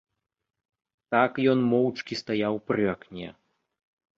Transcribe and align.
Так 1.15 1.31
ён 1.53 1.59
моўчкі 1.73 2.13
стаяў 2.23 2.55
пры 2.71 2.83
акне. 2.95 3.29